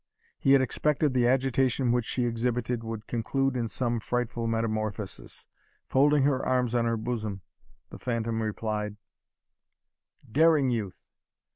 He 0.39 0.53
had 0.53 0.63
expected 0.63 1.13
the 1.13 1.27
agitation 1.27 1.91
which 1.91 2.05
she 2.05 2.25
exhibited 2.25 2.83
would 2.83 3.05
conclude 3.05 3.55
in 3.55 3.67
some 3.67 3.99
frightful 3.99 4.47
metamorphosis. 4.47 5.45
Folding 5.89 6.23
her 6.23 6.43
arms 6.43 6.73
on 6.73 6.85
her 6.85 6.97
bosom, 6.97 7.41
the 7.91 7.99
phantom 7.99 8.41
replied, 8.41 8.97
"Daring 10.27 10.71
youth! 10.71 11.05